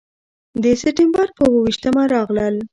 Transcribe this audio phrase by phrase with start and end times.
[0.63, 2.55] د سپټمبر پر اوه ویشتمه راغلل.